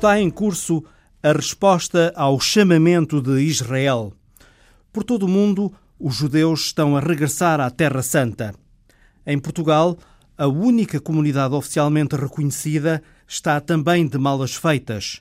[0.00, 0.82] Está em curso
[1.22, 4.14] a resposta ao chamamento de Israel.
[4.90, 8.54] Por todo o mundo, os judeus estão a regressar à Terra Santa.
[9.26, 9.98] Em Portugal,
[10.38, 15.20] a única comunidade oficialmente reconhecida está também de malas feitas.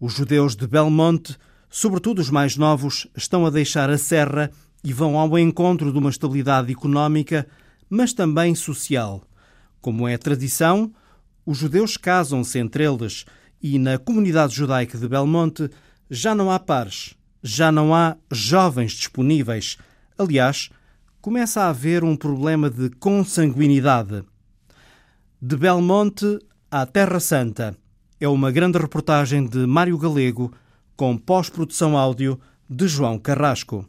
[0.00, 1.36] Os judeus de Belmonte,
[1.68, 4.50] sobretudo os mais novos, estão a deixar a serra
[4.82, 7.46] e vão ao encontro de uma estabilidade económica,
[7.90, 9.22] mas também social.
[9.82, 10.90] Como é tradição,
[11.44, 13.26] os judeus casam-se entre eles
[13.62, 15.70] e na comunidade judaica de Belmonte
[16.10, 19.76] já não há pares, já não há jovens disponíveis.
[20.18, 20.70] Aliás,
[21.20, 24.24] começa a haver um problema de consanguinidade.
[25.40, 26.38] De Belmonte
[26.70, 27.76] à Terra Santa
[28.20, 30.52] é uma grande reportagem de Mário Galego
[30.96, 33.88] com pós-produção áudio de João Carrasco.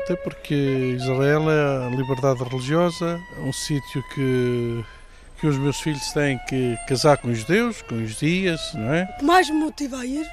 [0.00, 0.54] Voltei porque
[0.96, 4.84] Israel é a liberdade religiosa, é um sítio que,
[5.38, 9.02] que os meus filhos têm que casar com os judeus, com os dias, não é?
[9.02, 10.26] O que mais me motiva a ir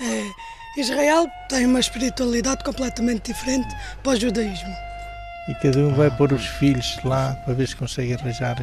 [0.00, 4.74] é Israel tem uma espiritualidade completamente diferente para o judaísmo.
[5.48, 8.56] E cada um vai pôr os filhos lá para ver se consegue arranjar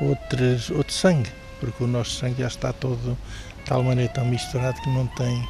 [0.00, 3.18] outros, outro sangue, porque o nosso sangue já está todo
[3.58, 5.48] de tal maneira tão misturado que não tem,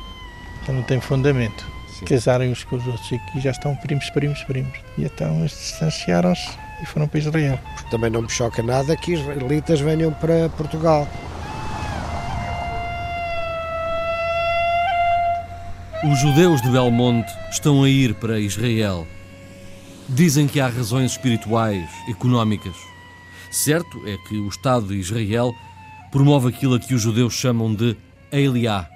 [0.65, 1.72] que não tem fundamento.
[2.03, 2.15] Sim.
[2.15, 4.79] Casarem uns com os outros e já estão primos, primos, primos.
[4.99, 6.51] E então eles distanciaram-se
[6.83, 7.59] e foram para Israel.
[7.91, 11.09] Também não me choca nada que israelitas venham para Portugal.
[16.05, 19.07] Os judeus de Belmonte estão a ir para Israel.
[20.09, 22.75] Dizem que há razões espirituais, económicas.
[23.53, 25.55] Certo é que o Estado de Israel
[26.11, 27.97] promove aquilo a que os judeus chamam de
[28.33, 28.89] Eliá,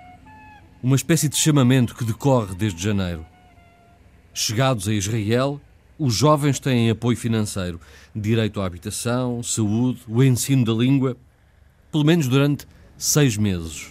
[0.86, 3.26] uma espécie de chamamento que decorre desde janeiro.
[4.32, 5.60] Chegados a Israel,
[5.98, 7.80] os jovens têm apoio financeiro,
[8.14, 11.16] direito à habitação, saúde, o ensino da língua,
[11.91, 13.88] pelo menos durante seis meses.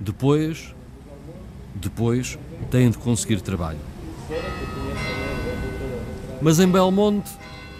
[0.00, 0.74] Depois,
[1.76, 2.36] depois
[2.72, 3.78] têm de conseguir trabalho.
[6.40, 7.30] Mas em Belmonte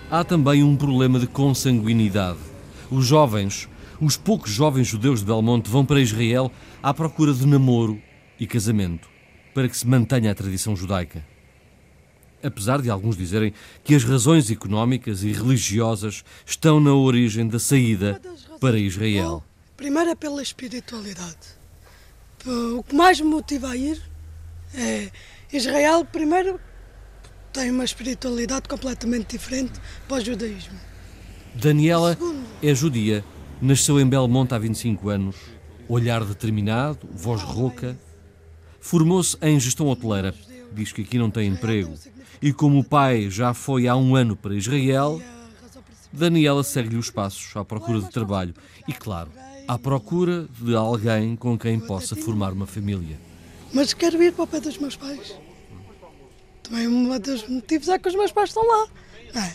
[0.09, 2.39] há também um problema de consanguinidade.
[2.93, 3.69] Os jovens,
[4.01, 6.49] os poucos jovens judeus de Belmonte vão para Israel
[6.81, 8.01] à procura de namoro
[8.43, 9.09] e casamento,
[9.55, 11.25] para que se mantenha a tradição judaica.
[12.43, 13.55] Apesar de alguns dizerem
[13.85, 18.21] que as razões económicas e religiosas estão na origem da saída
[18.61, 19.45] para Israel.
[19.77, 21.39] Primeiro é pela espiritualidade.
[22.45, 24.03] O que mais me motiva a ir
[24.75, 25.09] é
[25.53, 26.59] Israel, primeiro,
[27.53, 30.77] tem uma espiritualidade completamente diferente para o judaísmo.
[31.55, 33.25] Daniela Segundo, é judia,
[33.61, 35.37] nasceu em Belmonte há 25 anos,
[35.89, 37.97] olhar determinado, voz rouca,
[38.83, 40.35] Formou-se em gestão hoteleira.
[40.75, 41.95] Diz que aqui não tem emprego.
[42.43, 45.23] E como o pai já foi há um ano para Israel,
[46.13, 48.53] Daniela segue-lhe os passos à procura de trabalho.
[48.89, 49.31] E, claro,
[49.69, 53.19] à procura de alguém com quem possa formar uma família.
[53.73, 55.35] Mas quero ir para o pé dos meus pais.
[56.65, 58.89] Também um dos motivos é que os meus pais estão lá.
[59.35, 59.53] É.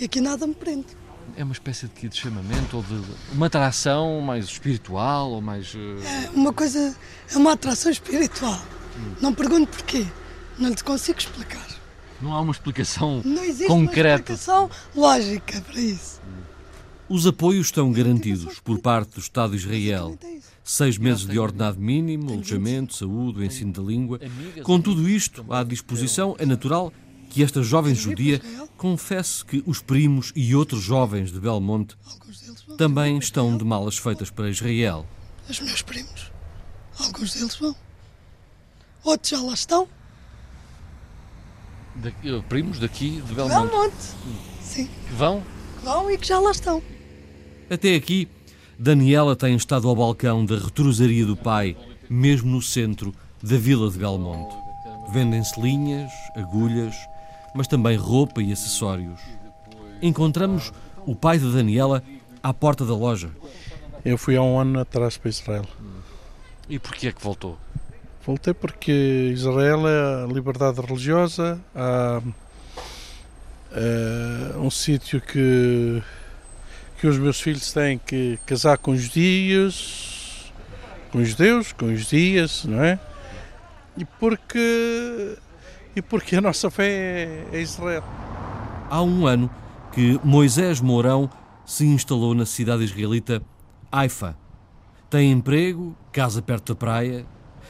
[0.00, 0.88] E aqui nada me prende.
[1.36, 3.00] É uma espécie de, de chamamento ou de
[3.32, 5.74] uma atração mais espiritual ou mais.
[5.74, 6.94] Eh, é uma coisa.
[7.32, 8.60] É uma atração espiritual.
[8.96, 9.14] Hum.
[9.20, 10.06] Não pergunto porquê.
[10.58, 11.66] Não lhe consigo explicar.
[12.20, 14.32] Não há uma explicação Não existe concreta.
[14.32, 16.20] uma explicação lógica para isso.
[17.08, 20.18] Os apoios estão garantidos por parte do Estado de Israel.
[20.62, 24.18] Seis meses de ordenado mínimo, alojamento, saúde, o ensino da língua.
[24.62, 26.90] Com tudo isto à disposição, é natural
[27.30, 28.40] que esta jovem judia
[28.76, 31.96] confesse que os primos e outros jovens de Belmonte
[32.76, 35.06] também estão de malas feitas para Israel.
[35.48, 36.32] Os meus primos,
[36.98, 37.74] alguns deles vão.
[39.04, 39.88] Outros já lá estão.
[42.02, 43.70] Eh, primos daqui de Belmonte?
[43.70, 43.96] Belmonte,
[44.60, 44.86] sim.
[44.86, 45.42] Que vão?
[45.78, 46.82] Que vão e que já lá estão.
[47.70, 48.28] Até aqui,
[48.78, 51.76] Daniela tem estado ao balcão da retrosaria do pai,
[52.08, 54.56] mesmo no centro da vila de Belmonte.
[55.12, 56.94] Vendem-se linhas, agulhas,
[57.54, 59.20] mas também roupa e acessórios.
[60.02, 60.72] Encontramos
[61.06, 62.02] o pai de Daniela
[62.42, 63.30] à porta da loja.
[64.04, 65.64] Eu fui há um ano atrás para Israel.
[66.68, 67.58] E porquê é que voltou?
[68.26, 72.22] Voltei porque Israel é a liberdade religiosa, há,
[73.70, 76.02] é um sítio que,
[76.98, 80.50] que os meus filhos têm que casar com os dias,
[81.12, 82.98] com os judeus, com os dias, não é?
[83.96, 85.36] E porque
[85.96, 88.04] e porque a nossa fé é Israel.
[88.90, 89.50] Há um ano
[89.92, 91.30] que Moisés Mourão
[91.64, 93.42] se instalou na cidade israelita
[93.90, 94.36] Haifa.
[95.08, 97.24] Tem emprego, casa perto da praia.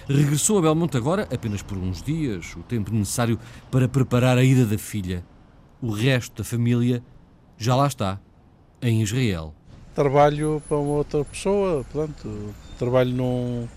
[0.08, 3.38] Regressou a Belmonte agora apenas por uns dias, o tempo necessário
[3.70, 5.24] para preparar a ida da filha.
[5.80, 7.02] O resto da família
[7.56, 8.18] já lá está,
[8.82, 9.54] em Israel.
[9.94, 13.68] Trabalho para uma outra pessoa, portanto, trabalho num,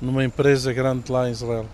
[0.00, 1.66] numa empresa grande lá em Israel.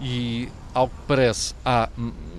[0.00, 1.88] E, ao que parece, há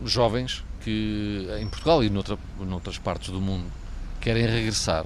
[0.04, 3.66] jovens que, em Portugal e noutra, noutras partes do mundo,
[4.22, 5.06] querem regressar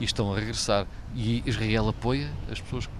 [0.00, 0.86] e estão a regressar.
[1.14, 2.92] E Israel apoia as pessoas que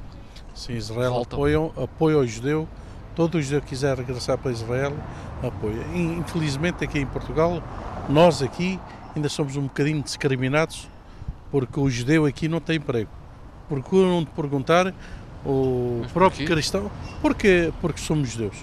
[0.55, 1.39] Sim, Israel Voltam.
[1.39, 2.69] apoiam, apoia o judeu.
[3.15, 4.93] Todo o judeu que quiser regressar para Israel,
[5.43, 5.85] apoia.
[5.95, 7.63] Infelizmente, aqui em Portugal,
[8.09, 8.79] nós aqui
[9.15, 10.89] ainda somos um bocadinho discriminados
[11.51, 13.11] porque o judeu aqui não tem emprego.
[13.69, 14.93] Procuram de perguntar
[15.45, 16.91] o Mas próprio cristão
[17.21, 18.57] porque porque somos judeus.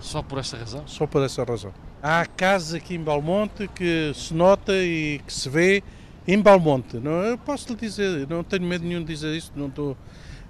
[0.00, 0.82] Só por esta razão.
[0.86, 1.72] Só por essa razão.
[2.02, 5.82] Há casas aqui em Belmonte que se nota e que se vê
[6.26, 6.96] em Belmonte.
[6.98, 9.96] Não, eu posso lhe dizer, não tenho medo nenhum de dizer isso, não estou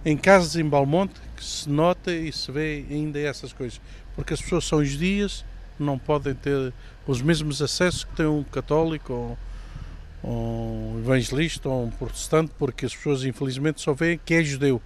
[0.04, 3.80] em casas em Belmonte que se nota e se vê ainda essas coisas.
[4.14, 5.44] Porque as pessoas são judias,
[5.78, 6.72] não podem ter
[7.06, 9.38] os mesmos acessos que tem um católico ou
[10.22, 14.80] ou um evangelista ou um protestante, porque as pessoas infelizmente só veem que é judeu.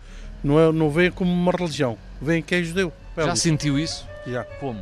[0.44, 2.92] Não, é, não veem como uma religião, veem que é judeu.
[3.16, 4.06] Já Pelo- sentiu isso?
[4.26, 4.80] Já Como?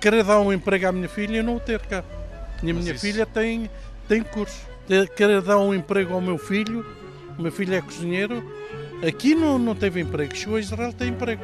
[0.00, 2.04] querer dar um emprego à minha filha e não o ter cá.
[2.62, 3.68] E a Mas minha isso- filha tem,
[4.08, 4.66] tem curso.
[4.86, 6.86] Ter- Querer dar um emprego ao meu filho,
[7.38, 8.42] o meu filho é cozinheiro,
[9.06, 11.42] aqui não, não teve emprego, chegou a Israel tem emprego.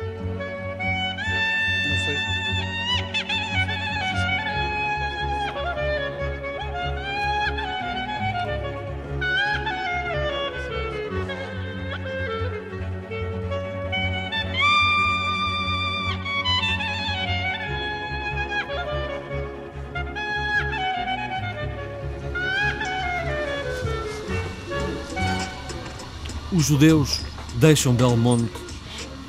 [26.63, 27.19] Os judeus
[27.57, 28.53] deixam Belmonte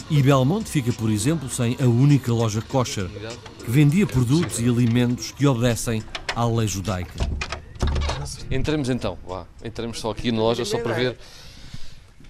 [0.08, 3.10] e Belmonte fica, por exemplo, sem a única loja kosher
[3.66, 6.04] que vendia produtos e alimentos que obedecem
[6.36, 7.12] à lei judaica.
[8.52, 9.48] Entremos então, vá.
[9.66, 11.18] Entremos só aqui na loja só para ver.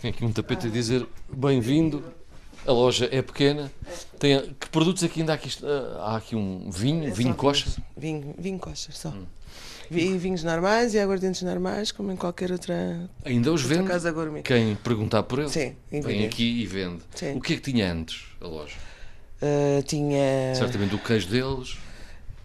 [0.01, 2.01] Tem aqui um tapete a dizer bem-vindo.
[2.65, 3.69] A loja é pequena.
[4.17, 5.49] Tem que produtos aqui ainda há aqui?
[5.63, 7.69] Ah, Há aqui um vinho, vinho coxa.
[7.97, 9.13] Vinho, vinho kosher só.
[9.89, 13.89] Vi- Vinhos normais e aguardentes normais, como em qualquer outra, Ainda os outra vende.
[13.89, 14.41] casa gourmet.
[14.41, 17.01] Quem perguntar por ele Sim, vem aqui e vende.
[17.15, 17.35] Sim.
[17.37, 18.75] O que é que tinha antes a loja?
[19.41, 20.55] Uh, tinha.
[20.55, 21.77] Certamente o queijo deles.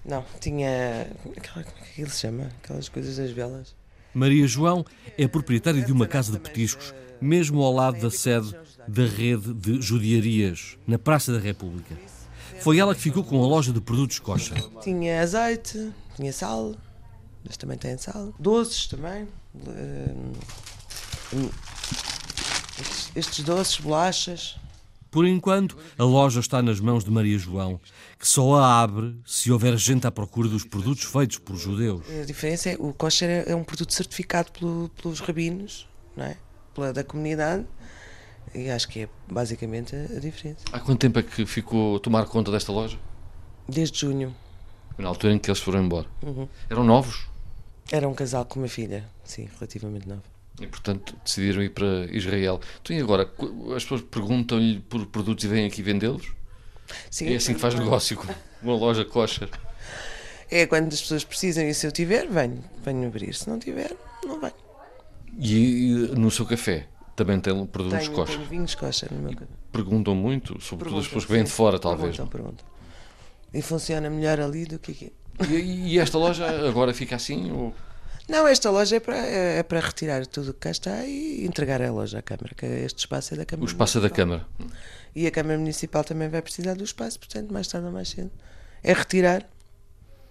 [0.05, 1.06] Não, tinha.
[1.37, 2.50] Aquela, como é que aquilo se chama?
[2.62, 3.75] Aquelas coisas das velas.
[4.14, 4.85] Maria João
[5.17, 8.55] é proprietária de uma casa de petiscos, mesmo ao lado da sede
[8.88, 11.94] da rede de judiarias, na Praça da República.
[12.61, 14.56] Foi ela que ficou com a loja de produtos kosher.
[14.82, 16.75] Tinha azeite, tinha sal,
[17.49, 18.33] mas também tem sal.
[18.39, 19.27] Doces também.
[19.56, 20.33] hum,
[22.81, 24.56] estes- Estes doces, bolachas.
[25.11, 27.81] Por enquanto, a loja está nas mãos de Maria João,
[28.19, 32.03] que só a abre se houver gente à procura dos produtos feitos por judeus.
[32.21, 36.37] A diferença é o kosher é- um produto certificado pelo- pelos rabinos, não é?
[36.75, 37.65] Pela, da comunidade.
[38.55, 40.59] E acho que é basicamente a, a diferença.
[40.73, 42.99] Há quanto tempo é que ficou a tomar conta desta loja?
[43.69, 44.35] Desde junho.
[44.99, 46.07] Na altura em que eles foram embora.
[46.23, 46.47] Uhum.
[46.69, 47.28] Eram novos
[47.90, 50.23] Era um casal com uma filha, sim, relativamente nova.
[50.61, 52.61] e, portanto, decidiram ir para Israel.
[52.83, 53.30] Então, e agora?
[53.76, 56.33] As pessoas perguntam-lhe por produtos e vêm aqui vendê-los?
[57.11, 58.26] Sim, É assim que faz negócio com
[58.62, 59.49] uma loja kosher.
[60.50, 63.35] É quando as pessoas precisam e se eu tiver, venho, venho abrir.
[63.35, 64.54] Se não tiver, não venho.
[65.38, 68.37] E, e no seu café também tem produtos Tenho, kosher.
[68.37, 69.50] tenho vinhos kosher no meu cabelo.
[69.71, 72.16] Perguntam muito, sobretudo as Perguntam, pessoas que vêm de fora, talvez.
[72.16, 72.66] Perguntam, perguntam.
[73.52, 75.12] E funciona melhor ali do que aqui.
[75.50, 77.50] E, e esta loja agora fica assim?
[77.52, 77.75] Ou...
[78.28, 81.47] Não, esta loja é para, é, é para retirar tudo o que cá está e
[81.47, 84.09] entregar a loja à Câmara, que este espaço é da Câmara O espaço é da
[84.09, 84.26] Municipal.
[84.26, 84.75] Câmara.
[85.14, 88.30] E a Câmara Municipal também vai precisar do espaço, portanto, mais tarde ou mais cedo.
[88.83, 89.49] É retirar.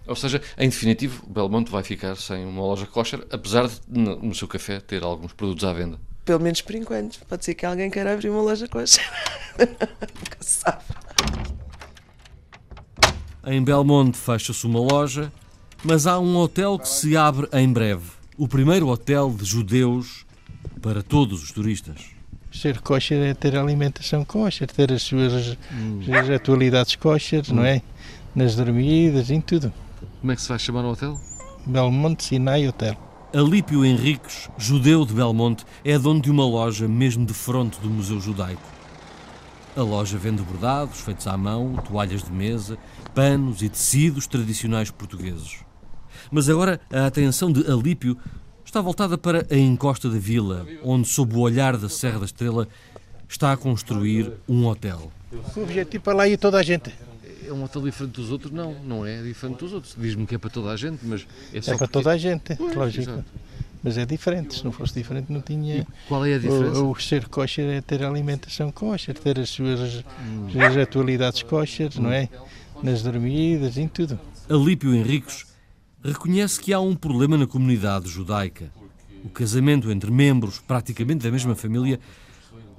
[0.06, 4.48] Ou seja, em definitivo, Belmonte vai ficar sem uma loja kosher, apesar de no seu
[4.48, 5.98] café ter alguns produtos à venda.
[6.24, 7.18] Pelo menos por enquanto.
[7.26, 9.04] Pode ser que alguém queira abrir uma loja kosher.
[9.58, 10.84] Nunca se sabe.
[13.50, 15.32] Em Belmonte fecha-se uma loja,
[15.82, 18.04] mas há um hotel que se abre em breve.
[18.36, 20.26] O primeiro hotel de judeus
[20.82, 22.10] para todos os turistas.
[22.52, 27.80] Ser kosher é ter alimentação kosher, ter as suas as atualidades kosher, não é?
[28.34, 29.72] Nas dormidas, em tudo.
[30.20, 31.18] Como é que se vai chamar o hotel?
[31.64, 32.98] Belmonte Sinai Hotel.
[33.34, 38.20] Alípio Henriques, judeu de Belmonte, é dono de uma loja mesmo de fronte do Museu
[38.20, 38.77] Judaico.
[39.78, 42.76] A loja vende bordados feitos à mão, toalhas de mesa,
[43.14, 45.58] panos e tecidos tradicionais portugueses.
[46.32, 48.18] Mas agora a atenção de Alípio
[48.64, 52.66] está voltada para a encosta da vila, onde, sob o olhar da Serra da Estrela,
[53.28, 55.12] está a construir um hotel.
[55.56, 56.92] O objetivo para lá ir toda a gente.
[57.46, 58.50] é um hotel diferente dos outros?
[58.50, 59.94] Não, não é diferente dos outros.
[59.96, 62.16] Diz-me que é para toda a gente, mas é só É para porque- toda a
[62.18, 63.10] gente, Pois, lógico.
[63.10, 63.24] exato.
[63.82, 65.86] Mas é diferente, se não fosse diferente não tinha...
[66.08, 66.80] Qual é a diferença?
[66.80, 70.48] O, o ser kosher é ter alimentação kosher, ter as suas Hum.
[70.60, 72.28] as atualidades kosher, não é?
[72.82, 74.18] Nas dormidas, em tudo.
[74.48, 75.46] Alípio Henriques
[76.02, 78.70] reconhece que há um problema na comunidade judaica.
[79.24, 81.98] O casamento entre membros praticamente da mesma família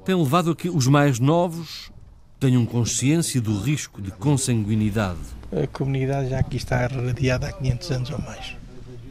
[0.06, 1.92] tem levado a que os mais novos
[2.40, 5.20] tenham consciência do risco de consanguinidade.
[5.52, 8.59] A comunidade já aqui está radiada há 500 anos ou mais.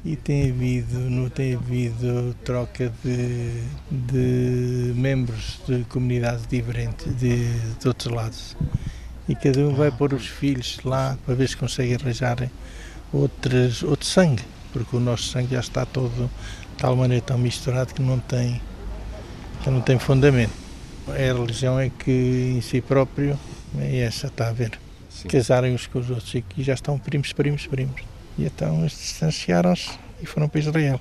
[0.08, 7.46] E tem havido, não tem havido troca de, de membros de comunidades diferentes de,
[7.78, 8.56] de outros lados.
[9.28, 12.50] E cada um vai pôr os filhos lá para ver se consegue arranjar
[13.12, 17.92] outros, outro sangue, porque o nosso sangue já está todo de tal maneira tão misturado
[17.92, 18.62] que não tem,
[19.62, 20.54] que não tem fundamento.
[21.06, 23.38] A religião é que em si próprio
[23.78, 24.78] é essa, está a ver
[25.28, 28.00] casarem uns com os outros e aqui já estão primos, primos, primos.
[28.38, 31.00] E então eles distanciaram-se e foram para Israel.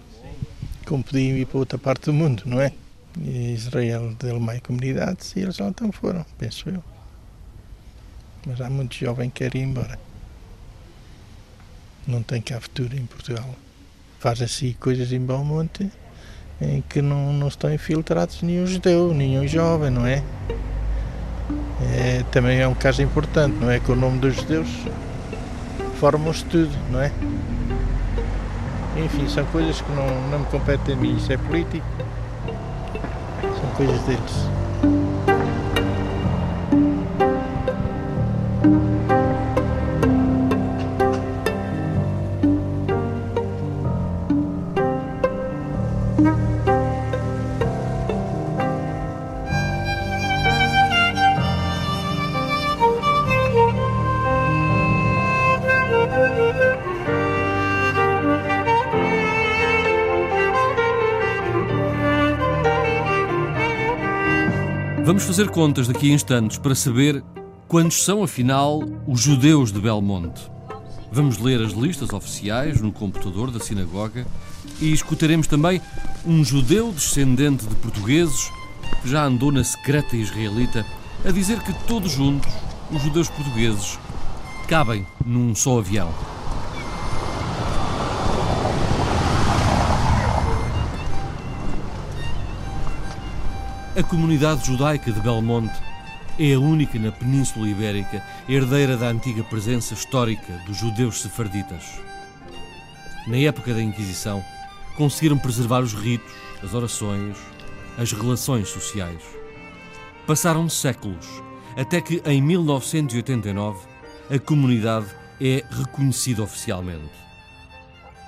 [0.86, 2.72] Como podiam ir para outra parte do mundo, não é?
[3.20, 6.84] Israel deu mais comunidades e eles lá então foram, penso eu.
[8.46, 10.00] Mas há muito jovem que quer ir embora.
[12.08, 13.53] Não tem cá futuro em Portugal.
[14.20, 15.91] Faz assim coisas em Belmonte
[16.60, 20.24] em que não, não estão infiltrados nenhum judeu, nenhum jovem, não é?
[21.94, 23.79] É, também é um caso importante, não é?
[23.79, 24.67] Que o nome dos judeus
[25.99, 27.11] formam-se tudo, não é?
[28.97, 31.85] Enfim, são coisas que não, não me competem a mim, isso é político,
[33.41, 35.37] são coisas deles.
[65.17, 67.24] Vamos fazer contas daqui a instantes para saber
[67.67, 70.43] quantos são, afinal, os judeus de Belmonte.
[71.12, 74.27] Vamos ler as listas oficiais no computador da sinagoga
[74.79, 75.81] e escutaremos também
[76.24, 78.51] um judeu descendente de portugueses
[79.01, 80.86] que já andou na secreta israelita
[81.25, 82.53] a dizer que todos juntos,
[82.91, 83.97] os judeus portugueses,
[84.67, 86.13] cabem num só avião.
[93.97, 95.73] A comunidade judaica de Belmonte
[96.37, 101.99] é a única na Península Ibérica herdeira da antiga presença histórica dos judeus sefarditas.
[103.25, 104.45] Na época da Inquisição,
[104.95, 106.31] conseguiram preservar os ritos,
[106.63, 107.37] as orações,
[107.97, 109.23] as relações sociais.
[110.27, 111.41] Passaram séculos,
[111.75, 113.79] até que em 1989
[114.29, 115.07] a comunidade
[115.41, 117.09] é reconhecida oficialmente.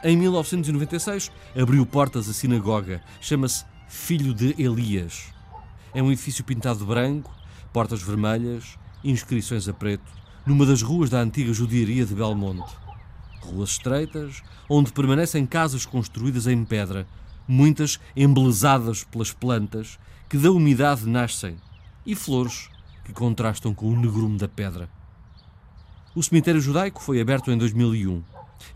[0.03, 5.38] Em 1996 abriu portas a sinagoga, chama-se Filho de Elias.
[5.93, 7.34] É um edifício pintado de branco,
[7.74, 10.12] portas vermelhas, inscrições a preto,
[10.46, 12.75] numa das ruas da antiga judiaria de Belmonte.
[13.41, 17.08] Ruas estreitas, onde permanecem casas construídas em pedra,
[17.48, 21.58] muitas embelezadas pelas plantas que da umidade nascem,
[22.05, 22.69] e flores
[23.03, 24.89] que contrastam com o negrume da pedra.
[26.13, 28.24] O cemitério judaico foi aberto em 2001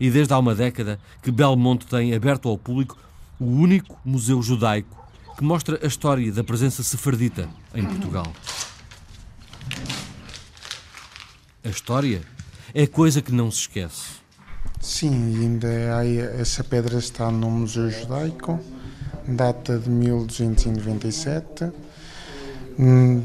[0.00, 2.98] e desde há uma década que Belmonte tem aberto ao público
[3.38, 5.03] o único museu judaico
[5.36, 8.32] que mostra a história da presença sefardita em Portugal.
[11.64, 12.22] A história
[12.74, 14.24] é coisa que não se esquece.
[14.80, 18.60] Sim, ainda há, essa pedra está no Museu Judaico,
[19.26, 21.72] data de 1297,
[22.78, 23.22] hum,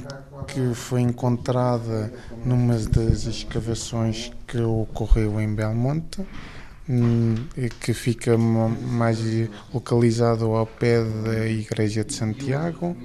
[0.48, 2.13] que foi encontrada
[2.46, 6.25] numa das escavações que ocorreu em Belmonte,
[7.79, 9.19] que fica ma- mais
[9.74, 12.96] localizado ao pé da Igreja de Santiago.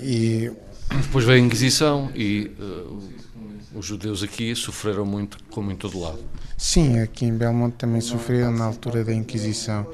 [0.00, 0.50] E
[1.02, 2.84] Depois veio a Inquisição e eh,
[3.74, 6.18] os judeus aqui sofreram muito, como em todo lado.
[6.56, 9.86] Sim, aqui em Belmonte também sofreram na altura da Inquisição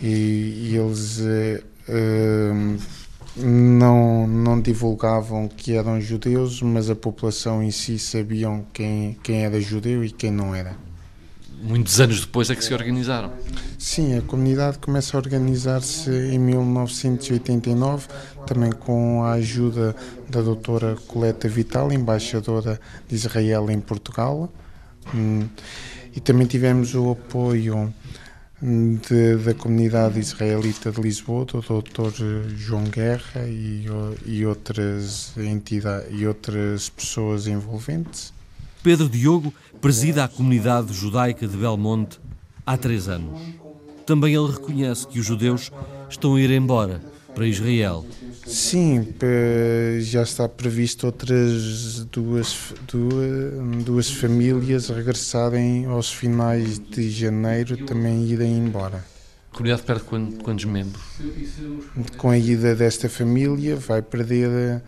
[0.00, 1.62] e, e eles eh,
[3.36, 9.60] não, não divulgavam que eram judeus, mas a população em si sabiam quem, quem era
[9.60, 10.76] judeu e quem não era.
[11.62, 13.32] Muitos anos depois é que se organizaram.
[13.78, 18.08] Sim, a comunidade começa a organizar-se em 1989,
[18.46, 19.94] também com a ajuda
[20.28, 24.52] da doutora Coleta Vital, embaixadora de Israel em Portugal.
[25.14, 25.46] Hum,
[26.14, 27.92] E também tivemos o apoio
[28.62, 32.12] hum, de- da comunidade israelita de Lisboa, do doutor
[32.54, 33.86] João Guerra e,
[34.26, 38.30] e outras entidades e outras pessoas envolventes.
[38.82, 42.20] Pedro Diogo presida a comunidade judaica de Belmonte
[42.64, 43.42] há três anos.
[44.06, 45.72] Também ele reconhece que os judeus
[46.08, 47.00] estão a ir embora
[47.34, 48.06] para Israel.
[48.46, 49.08] Sim,
[49.98, 58.58] já está previsto outras duas, duas, duas famílias regressarem aos finais de janeiro, também irem
[58.58, 59.04] embora.
[59.50, 61.02] A comunidade perde quantos membros?
[62.16, 64.80] Com a ida desta família, vai perder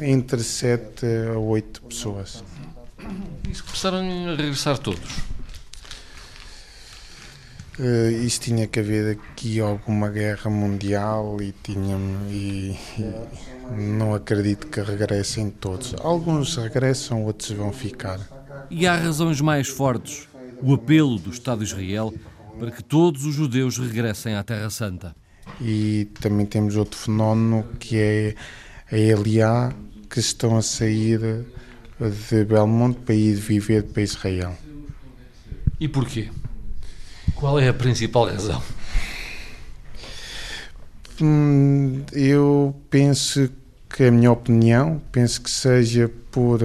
[0.00, 2.44] entre 7 a 8 pessoas.
[3.48, 5.34] E se começaram a regressar todos?
[7.78, 11.96] Uh, isso tinha que haver aqui alguma guerra mundial e, tinha,
[12.30, 15.94] e, e não acredito que regressem todos.
[16.00, 18.20] Alguns regressam, outros vão ficar.
[18.70, 20.28] E há razões mais fortes.
[20.62, 22.14] O apelo do Estado de Israel
[22.58, 25.14] para que todos os judeus regressem à Terra Santa.
[25.60, 28.34] E também temos outro fenómeno que é
[28.90, 29.72] a LA
[30.08, 31.44] que estão a sair
[32.10, 34.56] de Belmonte para ir viver para Israel.
[35.80, 36.30] E porquê?
[37.34, 38.62] Qual é a principal razão?
[41.20, 43.50] Hum, eu penso
[43.88, 46.60] que a minha opinião, penso que seja por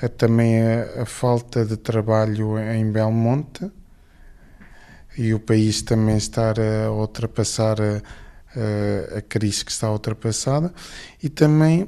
[0.00, 3.70] a, também a, a, falta de trabalho em Belmonte
[5.18, 8.02] e o país também estar a ultrapassar a,
[8.56, 10.72] a, a crise que está ultrapassada
[11.22, 11.86] e também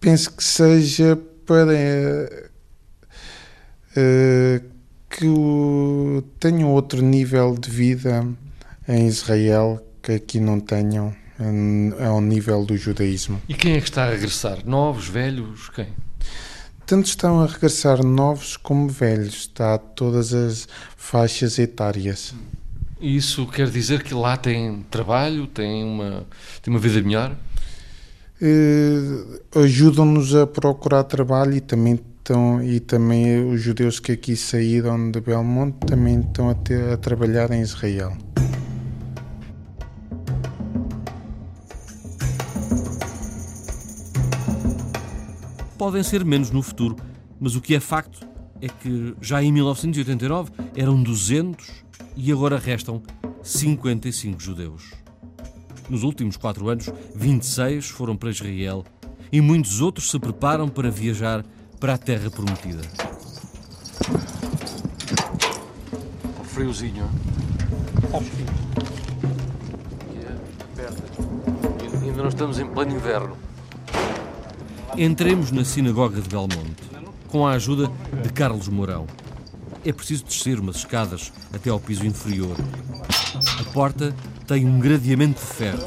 [0.00, 1.72] penso que seja para
[3.96, 4.64] uh,
[5.08, 8.26] que o, tenham outro nível de vida
[8.86, 11.14] em Israel que aqui não tenham
[12.04, 13.40] ao nível do judaísmo.
[13.48, 14.66] E quem é que está a regressar?
[14.66, 15.88] Novos, velhos, quem?
[16.84, 22.34] Tanto estão a regressar novos como velhos, está todas as faixas etárias.
[23.00, 26.26] Isso quer dizer que lá tem trabalho, tem uma,
[26.62, 27.36] tem uma vida melhor?
[28.40, 35.10] Eh, ajudam-nos a procurar trabalho e também estão e também os judeus que aqui saíram
[35.10, 38.16] de Belmonte também estão a, ter, a trabalhar em Israel.
[45.76, 46.96] Podem ser menos no futuro,
[47.40, 48.24] mas o que é facto
[48.60, 51.84] é que já em 1989 eram 200
[52.16, 53.02] e agora restam
[53.42, 55.07] 55 judeus.
[55.88, 58.84] Nos últimos quatro anos, 26 foram para Israel
[59.32, 61.44] e muitos outros se preparam para viajar
[61.80, 62.82] para a Terra Prometida.
[66.40, 67.08] O friozinho.
[68.04, 68.46] Está frio.
[72.02, 73.36] Ainda não estamos em pleno inverno.
[74.96, 76.82] Entremos na sinagoga de Belmonte,
[77.28, 77.90] com a ajuda
[78.22, 79.06] de Carlos Mourão.
[79.84, 82.56] É preciso descer umas escadas até ao piso inferior.
[83.60, 84.14] A porta
[84.48, 85.84] tem um gradeamento de ferro.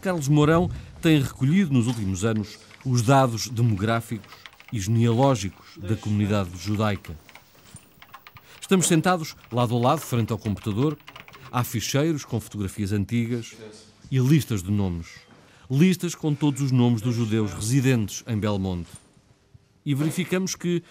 [0.00, 0.70] Carlos Mourão
[1.02, 4.34] tem recolhido nos últimos anos os dados demográficos
[4.72, 7.14] e genealógicos da comunidade judaica.
[8.58, 10.96] Estamos sentados lado a lado, frente ao computador.
[11.52, 13.54] Há ficheiros com fotografias antigas
[14.10, 15.08] e listas de nomes.
[15.70, 18.88] Listas com todos os nomes dos judeus residentes em Belmonte.
[19.84, 20.82] E verificamos que,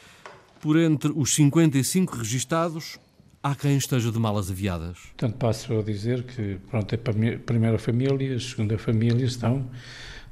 [0.59, 2.99] por entre os 55 registados,
[3.41, 4.97] há quem esteja de malas aviadas.
[5.17, 9.69] Portanto, passo a dizer que, pronto, é para a primeira família, a segunda família estão,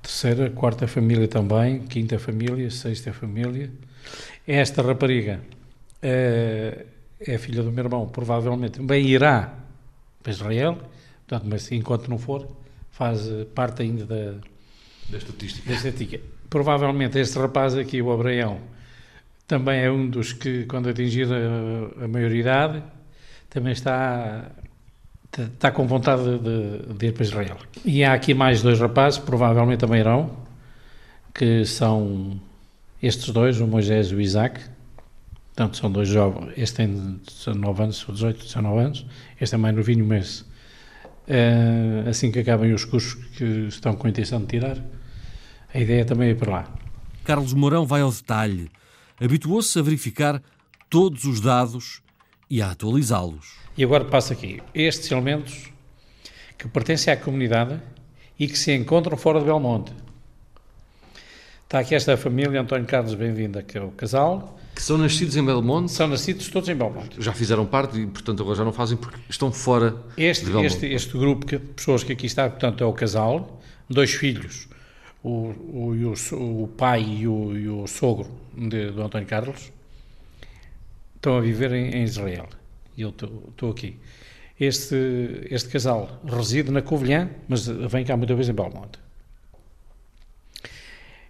[0.01, 3.71] terceira, quarta família também, quinta família, sexta família.
[4.45, 5.41] Esta rapariga
[6.01, 6.85] é,
[7.19, 9.53] é filha do meu irmão, provavelmente bem irá
[10.21, 10.77] para Israel,
[11.25, 12.47] portanto, mas enquanto não for,
[12.91, 14.35] faz parte ainda da,
[15.09, 15.69] da estatística.
[15.69, 16.21] Da estatística.
[16.49, 18.59] Provavelmente este rapaz aqui, o Abraão,
[19.47, 22.83] também é um dos que, quando atingir a, a maioridade,
[23.49, 24.51] também está,
[25.31, 27.57] está com vontade de, de, ir para Israel.
[27.85, 30.31] E há aqui mais dois rapazes, provavelmente também irão,
[31.33, 32.39] que são
[33.01, 34.59] estes dois, o Moisés e o Isaac.
[35.55, 36.53] Portanto, são dois jovens.
[36.57, 39.05] Este tem 19 anos, 18, 19 anos.
[39.39, 44.09] Este é mais novinho, mas uh, assim que acabem os cursos que estão com a
[44.09, 44.77] intenção de tirar,
[45.73, 46.73] a ideia também é para lá.
[47.23, 48.69] Carlos Mourão vai ao detalhe.
[49.19, 50.41] Habituou-se a verificar
[50.89, 52.01] todos os dados
[52.49, 53.55] e a atualizá-los.
[53.75, 54.61] E agora passo aqui.
[54.75, 55.71] Estes elementos
[56.57, 57.81] que pertencem à comunidade
[58.39, 59.91] e que se encontram fora de Belmonte.
[61.63, 64.57] Está aqui esta família, António Carlos, bem-vinda, que é o casal.
[64.75, 65.91] Que são nascidos em Belmonte?
[65.91, 67.17] São nascidos todos em Belmonte.
[67.19, 70.75] Já fizeram parte e, portanto, agora já não fazem porque estão fora este, de Belmonte.
[70.75, 74.67] Este, este grupo de pessoas que aqui está, portanto, é o casal, dois filhos,
[75.23, 79.71] o, o, o, o pai e o, e o sogro de, do António Carlos,
[81.15, 82.47] estão a viver em, em Israel.
[82.95, 83.97] E eu estou aqui.
[84.59, 88.99] Este, este casal reside na Covilhã, mas vem cá muitas vezes em Belmonte.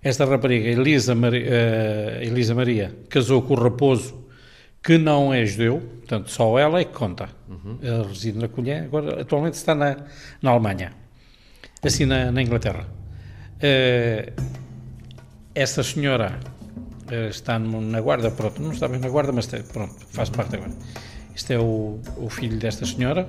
[0.02, 4.16] Esta rapariga, Elisa Maria, uh, Elisa Maria, casou com o Raposo,
[4.82, 7.30] que não é judeu, portanto, só ela é que conta.
[7.50, 7.80] Uhum.
[7.82, 9.98] Ela reside na Colher, agora atualmente está na,
[10.42, 10.94] na Alemanha,
[11.84, 12.88] assim na, na Inglaterra.
[13.58, 14.32] Uh,
[15.56, 16.40] essa senhora
[17.12, 20.72] uh, está na guarda, pronto, não está bem na guarda, mas pronto, faz parte agora.
[21.36, 23.28] Este é o, o filho desta senhora,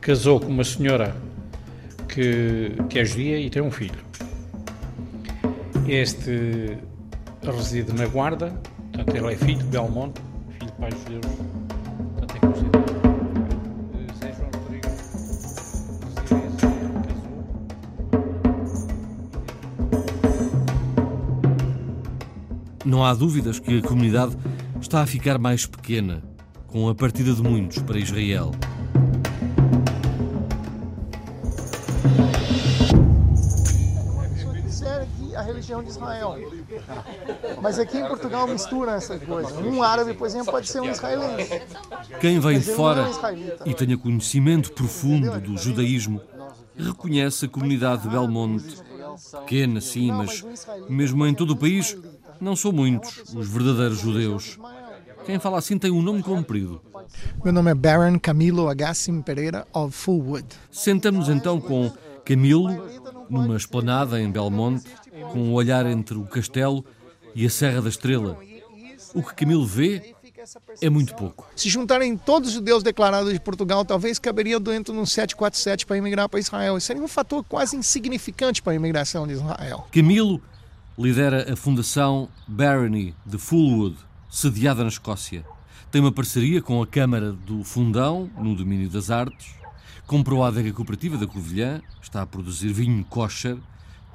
[0.00, 1.14] casou com uma senhora
[2.08, 3.98] que, que é judia e tem um filho.
[5.86, 6.78] Este
[7.42, 8.52] reside na Guarda,
[8.92, 10.20] portanto, ele é filho de Belmonte,
[10.58, 11.26] filho de pais judeus,
[22.86, 24.36] Não há dúvidas que a comunidade
[24.80, 26.22] está a ficar mais pequena
[26.68, 28.52] com a partida de muitos para Israel.
[35.42, 36.36] religião de Israel.
[37.62, 39.60] Mas aqui em Portugal mistura essa coisa.
[39.60, 41.62] Um árabe, por exemplo, pode ser um israelense.
[42.20, 43.08] Quem vem de fora
[43.64, 46.20] é e tenha conhecimento profundo do judaísmo
[46.78, 48.76] reconhece a comunidade de Belmonte.
[49.40, 50.44] Pequena, sim, mas
[50.88, 51.96] mesmo em todo o país,
[52.40, 54.58] não são muitos os verdadeiros judeus.
[55.24, 56.80] Quem fala assim tem um nome comprido.
[57.42, 60.46] Meu nome é Baron Camilo Agassim Pereira of Fullwood.
[60.70, 61.92] Sentamos então com
[62.24, 62.68] Camilo
[63.28, 64.84] numa esplanada em Belmonte
[65.32, 66.84] com um olhar entre o castelo
[67.34, 68.38] e a Serra da Estrela.
[69.14, 70.14] O que Camilo vê
[70.80, 71.48] é muito pouco.
[71.56, 75.96] Se juntarem todos os judeus declarados de Portugal, talvez caberia dentro de um 747 para
[75.96, 76.76] emigrar para Israel.
[76.76, 79.86] Isso seria um fator quase insignificante para a imigração de Israel.
[79.92, 80.40] Camilo
[80.98, 83.96] lidera a Fundação Barony de Fullwood,
[84.30, 85.44] sediada na Escócia.
[85.90, 89.54] Tem uma parceria com a Câmara do Fundão, no domínio das artes.
[90.06, 93.58] Comprou a adega cooperativa da Covilhã, está a produzir vinho kosher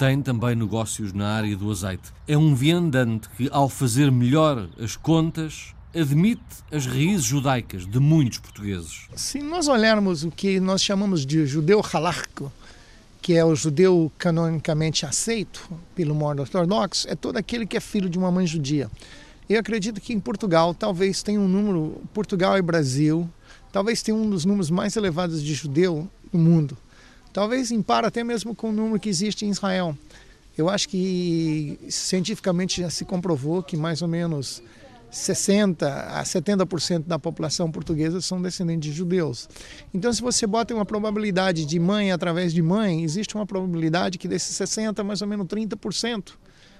[0.01, 2.11] tem também negócios na área do azeite.
[2.27, 6.41] É um viandante que, ao fazer melhor as contas, admite
[6.71, 9.07] as raízes judaicas de muitos portugueses.
[9.15, 12.51] Se nós olharmos o que nós chamamos de judeu halárquico,
[13.21, 18.09] que é o judeu canonicamente aceito pelo modo ortodoxo, é todo aquele que é filho
[18.09, 18.89] de uma mãe judia.
[19.47, 23.29] Eu acredito que em Portugal talvez tenha um número, Portugal e Brasil,
[23.71, 26.77] talvez tenha um dos números mais elevados de judeu no mundo.
[27.31, 29.95] Talvez em par até mesmo com o número que existe em Israel.
[30.57, 34.61] Eu acho que cientificamente já se comprovou que mais ou menos
[35.11, 39.49] 60 a 70% da população portuguesa são descendentes de judeus.
[39.93, 44.27] Então, se você bota uma probabilidade de mãe através de mãe, existe uma probabilidade que
[44.27, 46.31] desses 60, mais ou menos 30%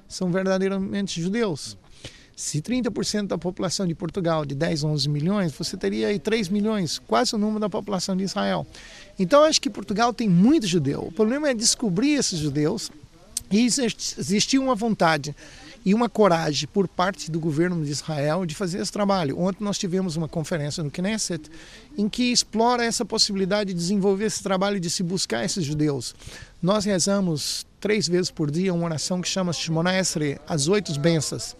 [0.08, 1.78] são verdadeiramente judeus.
[2.36, 6.98] Se 30% da população de Portugal, de 10, 11 milhões, você teria aí 3 milhões,
[7.00, 8.66] quase o número da população de Israel.
[9.20, 11.04] Então, acho que Portugal tem muito judeu.
[11.04, 12.90] O problema é descobrir esses judeus
[13.52, 15.36] e existir uma vontade
[15.86, 19.40] e uma coragem por parte do governo de Israel de fazer esse trabalho.
[19.40, 21.50] Ontem nós tivemos uma conferência no Knesset
[21.98, 26.16] em que explora essa possibilidade de desenvolver esse trabalho de se buscar esses judeus.
[26.62, 31.56] Nós rezamos três vezes por dia uma oração que chama Shemona Esre, as oito bênçãos.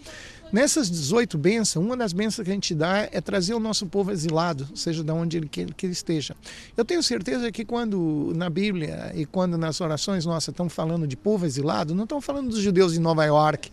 [0.52, 4.12] Nessas 18 bênçãos, uma das bênçãos que a gente dá é trazer o nosso povo
[4.12, 6.36] exilado, seja de onde ele, que ele esteja.
[6.76, 11.16] Eu tenho certeza que quando na Bíblia e quando nas orações nossas estão falando de
[11.16, 13.72] povo exilado, não estão falando dos judeus de Nova York,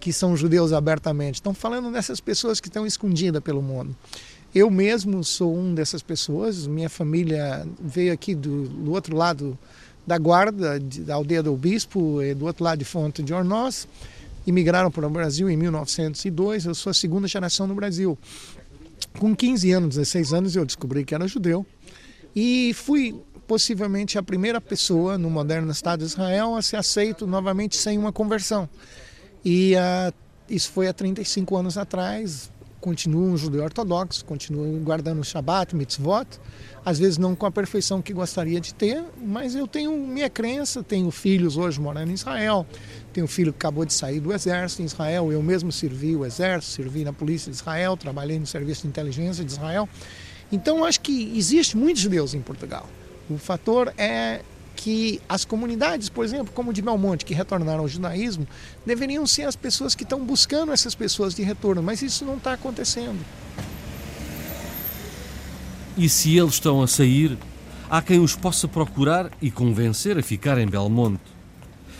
[0.00, 3.96] que são judeus abertamente, estão falando dessas pessoas que estão escondidas pelo mundo.
[4.54, 9.58] Eu mesmo sou um dessas pessoas, minha família veio aqui do, do outro lado
[10.06, 13.86] da guarda, de, da aldeia do Bispo, e do outro lado de Fonte de Ornós
[14.46, 16.64] imigraram para o Brasil em 1902.
[16.64, 18.16] Eu sou a segunda geração no Brasil.
[19.18, 21.66] Com 15 anos, 16 anos, eu descobri que era judeu
[22.34, 23.14] e fui
[23.46, 28.12] possivelmente a primeira pessoa no moderno Estado de Israel a ser aceito novamente sem uma
[28.12, 28.68] conversão.
[29.44, 30.14] E uh,
[30.48, 32.50] isso foi há 35 anos atrás.
[32.80, 36.26] Continuo um judeu ortodoxo, continuo guardando o Shabat, mitzvot,
[36.84, 40.80] às vezes não com a perfeição que gostaria de ter, mas eu tenho minha crença,
[40.80, 42.64] tenho filhos hoje morando em Israel,
[43.12, 46.24] tenho um filho que acabou de sair do exército em Israel, eu mesmo servi o
[46.24, 49.88] exército, servi na polícia de Israel, trabalhei no serviço de inteligência de Israel.
[50.52, 52.88] Então acho que existe muitos judeus em Portugal.
[53.28, 54.40] O fator é
[54.78, 58.46] que as comunidades, por exemplo, como de Belmonte, que retornaram ao judaísmo,
[58.86, 62.52] deveriam ser as pessoas que estão buscando essas pessoas de retorno, mas isso não está
[62.52, 63.18] acontecendo.
[65.96, 67.36] E se eles estão a sair,
[67.90, 71.24] há quem os possa procurar e convencer a ficar em Belmonte.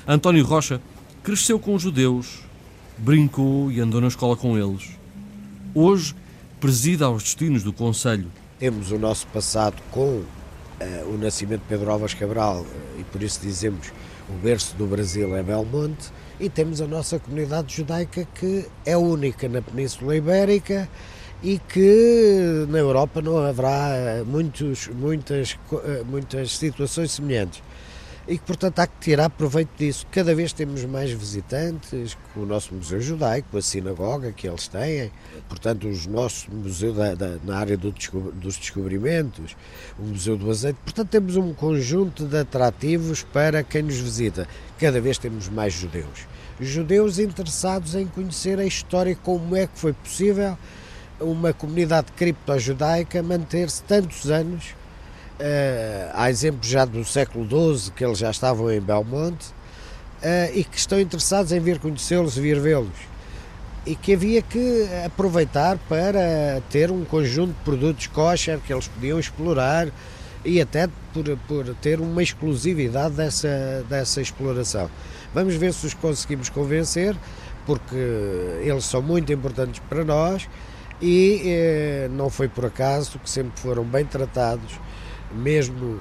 [0.06, 0.80] António Rocha
[1.20, 2.44] cresceu com os judeus,
[2.96, 4.90] brincou e andou na escola com eles.
[5.74, 6.14] Hoje
[6.60, 8.30] presida aos destinos do Conselho.
[8.56, 10.22] Temos o nosso passado com
[11.06, 12.66] o nascimento de Pedro Alves Cabral uh,
[13.00, 13.92] e por isso dizemos
[14.28, 19.48] o berço do Brasil é Belmonte, e temos a nossa comunidade judaica que é única
[19.48, 20.88] na Península Ibérica
[21.42, 25.56] e que na Europa não haverá muitos, muitas,
[26.06, 27.62] muitas situações semelhantes
[28.28, 30.06] e que, portanto, há que tirar proveito disso.
[30.12, 35.10] Cada vez temos mais visitantes com o nosso Museu Judaico, a sinagoga que eles têm,
[35.48, 37.90] portanto, os nossos museus da, da, na área do,
[38.34, 39.56] dos descobrimentos,
[39.98, 40.78] o Museu do Azeite.
[40.84, 44.46] Portanto, temos um conjunto de atrativos para quem nos visita.
[44.78, 46.26] Cada vez temos mais judeus.
[46.60, 50.58] Judeus interessados em conhecer a história, como é que foi possível
[51.18, 54.74] uma comunidade cripto-judaica manter-se tantos anos
[55.40, 59.46] Uh, há exemplos já do século XII que eles já estavam em Belmonte
[60.20, 63.08] uh, e que estão interessados em vir conhecê-los e vir vê-los.
[63.86, 69.18] E que havia que aproveitar para ter um conjunto de produtos kosher que eles podiam
[69.18, 69.88] explorar
[70.44, 74.90] e até por, por ter uma exclusividade dessa, dessa exploração.
[75.32, 77.14] Vamos ver se os conseguimos convencer,
[77.64, 77.94] porque
[78.62, 80.48] eles são muito importantes para nós
[81.00, 84.80] e eh, não foi por acaso que sempre foram bem tratados
[85.32, 86.00] mesmo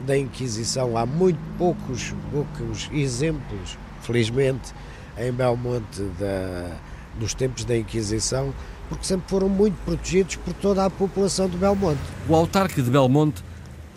[0.00, 4.72] da Inquisição, há muito poucos, poucos exemplos, felizmente,
[5.18, 6.76] em Belmonte da,
[7.18, 8.54] dos tempos da Inquisição,
[8.88, 12.00] porque sempre foram muito protegidos por toda a população de Belmonte.
[12.28, 13.42] O autarca de Belmonte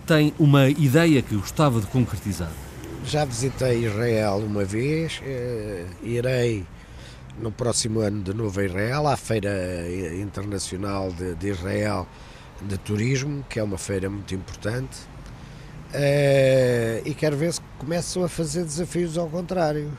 [0.05, 2.51] tem uma ideia que gostava de concretizar.
[3.05, 6.65] Já visitei Israel uma vez, eh, irei
[7.39, 9.49] no próximo ano de novo a Israel, à Feira
[10.21, 12.07] Internacional de, de Israel,
[12.67, 14.99] de turismo, que é uma feira muito importante,
[15.93, 19.91] uh, e quero ver se começam a fazer desafios ao contrário.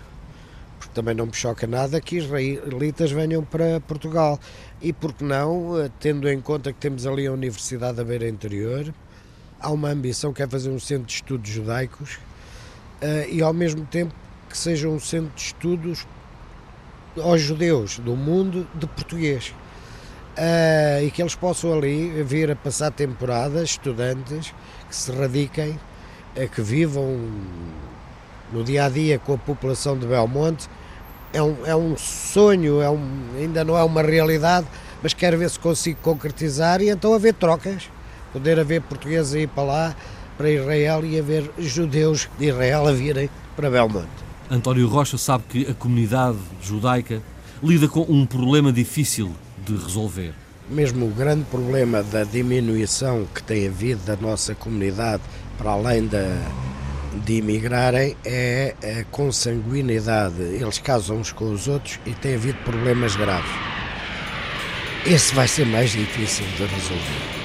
[0.79, 4.38] Porque também não me choca nada que israelitas venham para Portugal.
[4.81, 8.92] E porque não, uh, tendo em conta que temos ali a Universidade da Beira Interior,
[9.61, 13.85] há uma ambição que é fazer um centro de estudos judaicos uh, e ao mesmo
[13.87, 14.14] tempo
[14.48, 16.07] que seja um centro de estudos
[17.16, 19.55] aos judeus do mundo de português
[20.37, 24.55] uh, e que eles possam ali vir a passar temporadas, estudantes
[24.88, 25.79] que se radiquem,
[26.37, 27.18] uh, que vivam
[28.53, 30.68] no dia a dia com a população de Belmonte.
[31.33, 33.01] É um, é um sonho, é um,
[33.38, 34.66] ainda não é uma realidade,
[35.03, 37.88] mas quero ver se consigo concretizar e então haver trocas,
[38.33, 39.97] poder haver portugueses a ir para lá,
[40.37, 44.09] para Israel e haver judeus de Israel a virem para Belmonte.
[44.51, 47.23] António Rocha sabe que a comunidade judaica
[47.62, 49.33] lida com um problema difícil
[49.64, 50.35] de resolver.
[50.68, 55.22] Mesmo o grande problema da diminuição que tem havido da nossa comunidade,
[55.59, 56.38] para além da,
[57.25, 60.40] de imigrarem, é a consanguinidade.
[60.40, 63.51] Eles casam uns com os outros e tem havido problemas graves.
[65.05, 67.42] Esse vai ser mais difícil de resolver.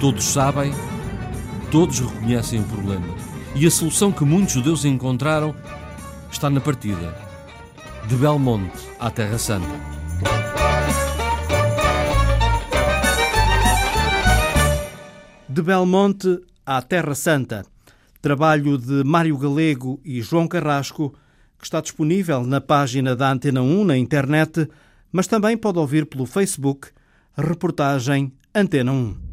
[0.00, 0.72] Todos sabem,
[1.70, 3.06] todos reconhecem o problema.
[3.60, 5.52] E a solução que muitos judeus encontraram
[6.30, 7.12] está na partida
[8.06, 9.66] de Belmonte à Terra Santa.
[15.48, 17.66] De Belmonte à Terra Santa.
[18.22, 21.12] Trabalho de Mário Galego e João Carrasco,
[21.58, 24.68] que está disponível na página da Antena 1 na internet,
[25.10, 26.90] mas também pode ouvir pelo Facebook
[27.36, 29.27] reportagem Antena 1.